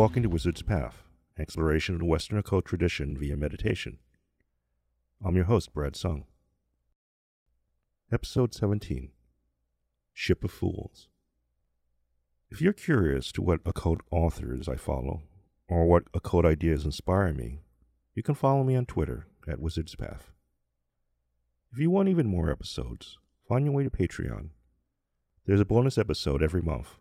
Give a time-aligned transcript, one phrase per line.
[0.00, 1.02] Welcome to Wizard's Path,
[1.38, 3.98] exploration of the Western occult tradition via meditation.
[5.22, 6.24] I'm your host, Brad Sung.
[8.10, 9.10] Episode 17
[10.14, 11.08] Ship of Fools.
[12.48, 15.20] If you're curious to what occult authors I follow,
[15.68, 17.60] or what occult ideas inspire me,
[18.14, 20.30] you can follow me on Twitter at Wizard's Path.
[21.74, 24.48] If you want even more episodes, find your way to Patreon.
[25.44, 26.99] There's a bonus episode every month.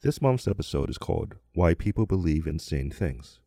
[0.00, 3.40] This month's episode is called Why People Believe Insane Things.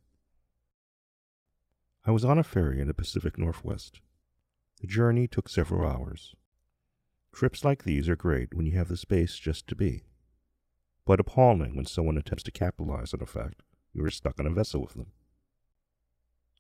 [2.06, 4.02] I was on a ferry in the Pacific Northwest.
[4.82, 6.36] The journey took several hours.
[7.34, 10.04] Trips like these are great when you have the space just to be,
[11.06, 14.52] but appalling when someone attempts to capitalize on the fact you were stuck on a
[14.52, 15.14] vessel with them.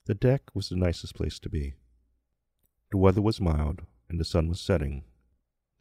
[0.05, 1.73] The deck was the nicest place to be.
[2.91, 5.03] The weather was mild, and the sun was setting.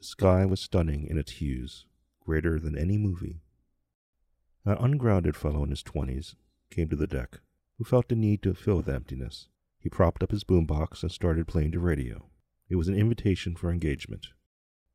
[0.00, 1.86] The sky was stunning in its hues,
[2.18, 3.42] greater than any movie.
[4.64, 6.36] An ungrounded fellow in his twenties
[6.70, 7.40] came to the deck,
[7.78, 9.48] who felt the need to fill the emptiness.
[9.78, 12.28] He propped up his boombox and started playing the radio.
[12.68, 14.28] It was an invitation for engagement.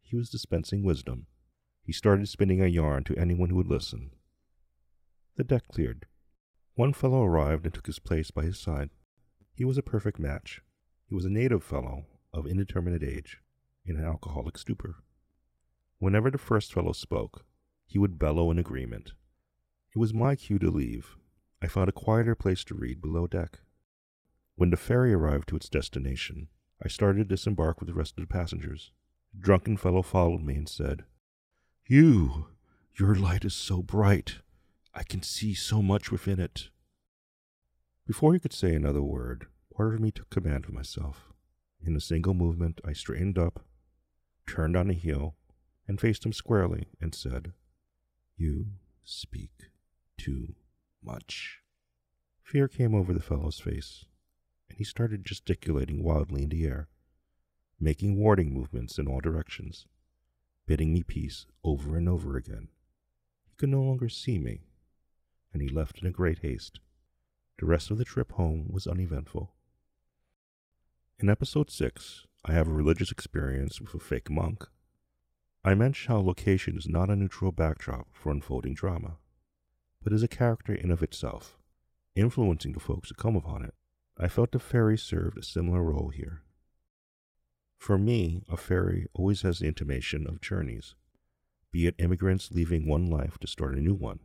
[0.01, 1.25] He was dispensing wisdom.
[1.81, 4.11] He started spinning a yarn to anyone who would listen.
[5.35, 6.05] The deck cleared.
[6.75, 8.91] One fellow arrived and took his place by his side.
[9.55, 10.61] He was a perfect match.
[11.07, 13.39] He was a native fellow of indeterminate age,
[13.83, 14.97] in an alcoholic stupor.
[15.97, 17.45] Whenever the first fellow spoke,
[17.87, 19.13] he would bellow in agreement.
[19.95, 21.15] It was my cue to leave.
[21.61, 23.59] I found a quieter place to read below deck.
[24.55, 26.49] When the ferry arrived to its destination,
[26.83, 28.91] I started to disembark with the rest of the passengers.
[29.33, 31.05] A drunken fellow followed me and said,
[31.85, 32.47] You,
[32.99, 34.39] your light is so bright.
[34.93, 36.67] I can see so much within it.
[38.05, 41.33] Before he could say another word, Part of me took command of myself.
[41.85, 43.65] In a single movement, I straightened up,
[44.47, 45.35] turned on a heel,
[45.85, 47.51] and faced him squarely and said,
[48.37, 48.67] You
[49.03, 49.69] speak
[50.17, 50.55] too
[51.03, 51.59] much.
[52.43, 54.05] Fear came over the fellow's face,
[54.69, 56.87] and he started gesticulating wildly in the air,
[57.79, 59.87] making warding movements in all directions,
[60.65, 62.69] bidding me peace over and over again.
[63.47, 64.61] He could no longer see me,
[65.53, 66.79] and he left in a great haste.
[67.59, 69.53] The rest of the trip home was uneventful.
[71.17, 74.65] In episode 6, I have a religious experience with a fake monk.
[75.63, 79.17] I mention how location is not a neutral backdrop for unfolding drama,
[80.05, 81.57] but is a character in of itself,
[82.15, 83.73] influencing the folks who come upon it.
[84.19, 86.43] I felt the ferry served a similar role here.
[87.79, 90.93] For me, a ferry always has the intimation of journeys,
[91.71, 94.19] be it immigrants leaving one life to start a new one,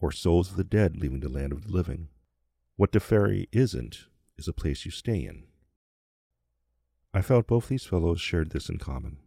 [0.00, 2.08] or souls of the dead leaving the land of the living.
[2.76, 4.06] What the ferry isn't
[4.38, 5.44] is a place you stay in.
[7.12, 9.18] I felt both these fellows shared this in common.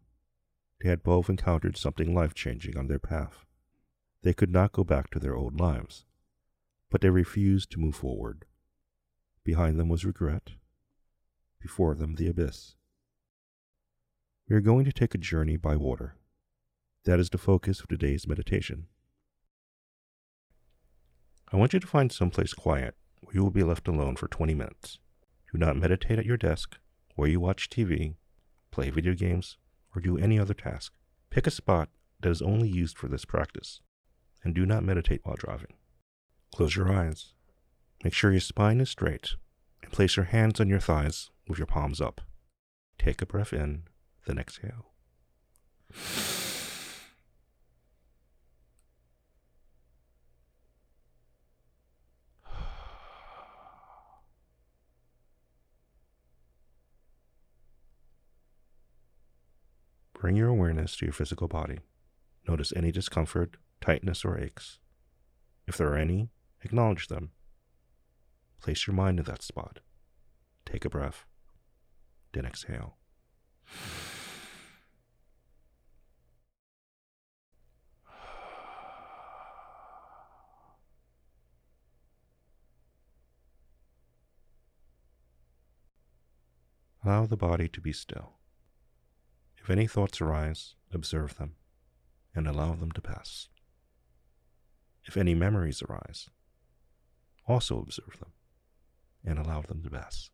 [0.82, 3.46] They had both encountered something life changing on their path.
[4.22, 6.06] They could not go back to their old lives,
[6.90, 8.46] but they refused to move forward.
[9.44, 10.52] Behind them was regret,
[11.60, 12.76] before them the abyss.
[14.50, 16.16] We are going to take a journey by water.
[17.06, 18.88] That is the focus of today's meditation.
[21.52, 24.54] I want you to find someplace quiet where you will be left alone for 20
[24.54, 25.00] minutes.
[25.52, 26.78] Do not meditate at your desk
[27.16, 28.16] where you watch TV,
[28.72, 29.58] play video games,
[29.96, 30.94] or do any other task.
[31.30, 31.90] Pick a spot
[32.22, 33.82] that is only used for this practice,
[34.44, 35.74] and do not meditate while driving.
[36.54, 37.34] Close your eyes.
[38.04, 39.36] Make sure your spine is straight,
[39.84, 42.22] and place your hands on your thighs with your palms up.
[42.98, 43.84] Take a breath in,
[44.26, 44.86] then exhale.
[60.14, 61.80] Bring your awareness to your physical body.
[62.46, 64.80] Notice any discomfort, tightness, or aches.
[65.68, 66.30] If there are any,
[66.64, 67.32] acknowledge them.
[68.62, 69.80] Place your mind in that spot.
[70.66, 71.26] Take a breath,
[72.34, 72.98] then exhale.
[87.04, 88.34] Allow the body to be still.
[89.58, 91.56] If any thoughts arise, observe them
[92.36, 93.48] and allow them to pass.
[95.10, 96.30] If any memories arise,
[97.48, 98.32] also observe them
[99.26, 100.30] and allow them to pass.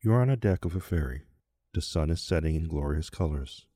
[0.00, 1.24] You are on a deck of a ferry.
[1.74, 3.66] The sun is setting in glorious colors.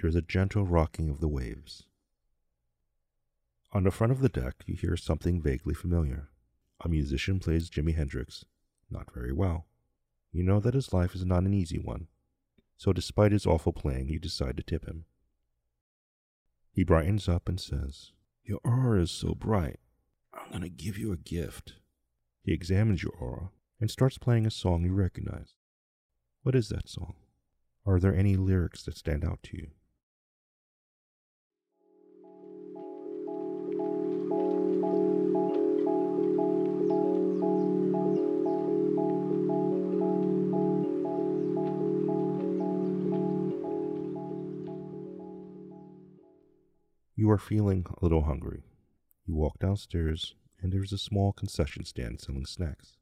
[0.00, 1.84] There is a gentle rocking of the waves.
[3.72, 6.28] On the front of the deck, you hear something vaguely familiar.
[6.84, 8.44] A musician plays Jimi Hendrix,
[8.90, 9.66] not very well.
[10.30, 12.08] You know that his life is not an easy one,
[12.76, 15.06] so despite his awful playing, you decide to tip him.
[16.72, 18.12] He brightens up and says,
[18.42, 19.78] Your aura is so bright.
[20.32, 21.74] I'm going to give you a gift.
[22.42, 23.50] He examines your aura
[23.80, 25.54] and starts playing a song you recognize.
[26.42, 27.14] What is that song?
[27.86, 29.70] Are there any lyrics that stand out to you?
[47.34, 48.62] Are feeling a little hungry.
[49.26, 52.96] You walk downstairs, and there is a small concession stand selling snacks.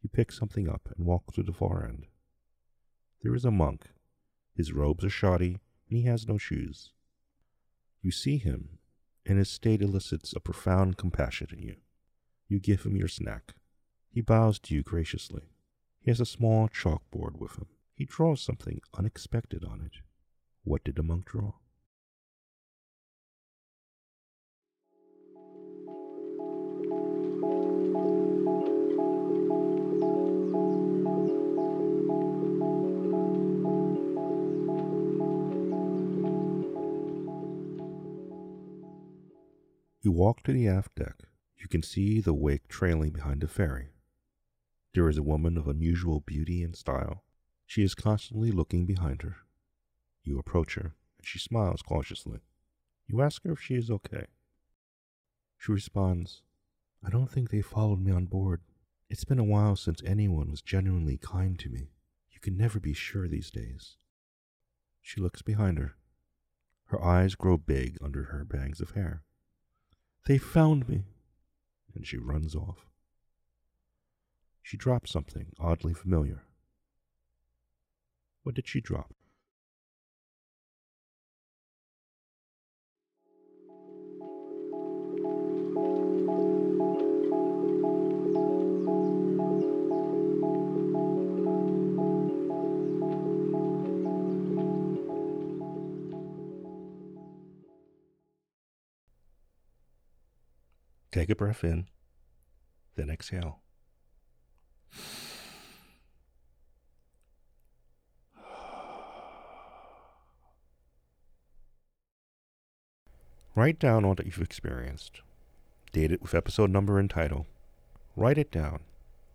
[0.00, 2.06] You pick something up and walk to the far end.
[3.22, 3.88] There is a monk.
[4.54, 5.58] His robes are shoddy,
[5.88, 6.92] and he has no shoes.
[8.00, 8.78] You see him,
[9.26, 11.76] and his state elicits a profound compassion in you.
[12.46, 13.54] You give him your snack.
[14.08, 15.50] He bows to you graciously.
[16.00, 17.66] He has a small chalkboard with him.
[17.96, 19.98] He draws something unexpected on it.
[20.62, 21.54] What did the monk draw?
[40.04, 41.14] You walk to the aft deck.
[41.56, 43.90] You can see the wake trailing behind the ferry.
[44.94, 47.22] There is a woman of unusual beauty and style.
[47.66, 49.36] She is constantly looking behind her.
[50.24, 52.40] You approach her, and she smiles cautiously.
[53.06, 54.26] You ask her if she is okay.
[55.56, 56.42] She responds,
[57.04, 58.60] I don't think they followed me on board.
[59.08, 61.90] It's been a while since anyone was genuinely kind to me.
[62.32, 63.94] You can never be sure these days.
[65.00, 65.94] She looks behind her.
[66.86, 69.22] Her eyes grow big under her bangs of hair.
[70.26, 71.04] They found me.
[71.94, 72.86] And she runs off.
[74.62, 76.44] She drops something oddly familiar.
[78.42, 79.12] What did she drop?
[101.22, 101.86] Take a breath in,
[102.96, 103.60] then exhale.
[113.54, 115.20] Write down all that you've experienced.
[115.92, 117.46] Date it with episode number and title.
[118.16, 118.80] Write it down,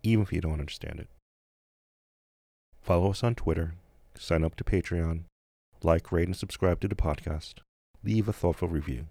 [0.02, 1.08] even if you don't understand it.
[2.82, 3.76] Follow us on Twitter,
[4.14, 5.22] sign up to Patreon,
[5.82, 7.60] like, rate, and subscribe to the podcast.
[8.04, 9.06] Leave a thoughtful review.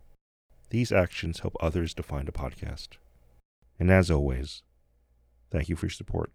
[0.70, 2.98] These actions help others to find a podcast.
[3.80, 4.64] And as always,
[5.50, 6.32] thank you for your support.